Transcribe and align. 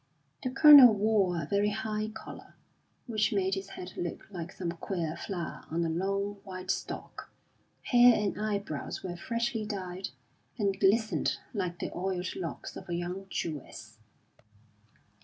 The 0.41 0.49
Colonel 0.49 0.95
wore 0.95 1.39
a 1.39 1.45
very 1.45 1.69
high 1.69 2.07
collar, 2.07 2.55
which 3.05 3.31
made 3.31 3.53
his 3.53 3.69
head 3.69 3.93
look 3.95 4.25
like 4.31 4.51
some 4.51 4.71
queer 4.71 5.15
flower 5.15 5.63
on 5.69 5.85
a 5.85 5.89
long 5.89 6.37
white 6.43 6.71
stalk; 6.71 7.29
hair 7.83 8.15
and 8.15 8.35
eyebrows 8.41 9.03
were 9.03 9.15
freshly 9.15 9.63
dyed, 9.63 10.09
and 10.57 10.79
glistened 10.79 11.37
like 11.53 11.77
the 11.77 11.95
oiled 11.95 12.35
locks 12.35 12.75
of 12.75 12.89
a 12.89 12.95
young 12.95 13.27
Jewess. 13.29 13.99